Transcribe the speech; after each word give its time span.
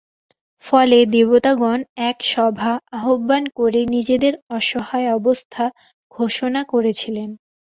ফলে 0.61 0.99
দেবতাগণ 1.07 1.79
এক 2.09 2.17
সভা 2.31 2.71
আহ্বান 2.97 3.43
করে 3.57 3.81
নিজেদের 3.95 4.33
অসহায় 4.51 5.09
অবস্থা 5.17 5.63
ঘোষণা 6.11 6.61
করেছিলেন। 6.71 7.29